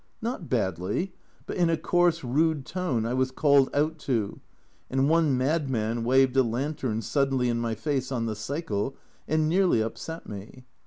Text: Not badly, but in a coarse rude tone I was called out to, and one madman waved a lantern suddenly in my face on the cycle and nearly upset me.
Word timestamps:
Not 0.19 0.49
badly, 0.49 1.13
but 1.45 1.57
in 1.57 1.69
a 1.69 1.77
coarse 1.77 2.23
rude 2.23 2.65
tone 2.65 3.05
I 3.05 3.13
was 3.13 3.29
called 3.29 3.69
out 3.71 3.99
to, 3.99 4.39
and 4.89 5.07
one 5.07 5.37
madman 5.37 6.03
waved 6.03 6.35
a 6.35 6.41
lantern 6.41 7.03
suddenly 7.03 7.49
in 7.49 7.59
my 7.59 7.75
face 7.75 8.11
on 8.11 8.25
the 8.25 8.35
cycle 8.35 8.95
and 9.27 9.47
nearly 9.47 9.79
upset 9.79 10.27
me. 10.27 10.65